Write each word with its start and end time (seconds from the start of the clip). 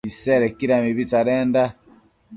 Isedequida 0.09 0.75
mibi 0.83 1.03
tsadenda 1.11 1.63